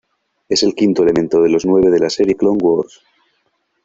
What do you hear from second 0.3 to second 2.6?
Es el quinto elemento de los nueve de la serie Clone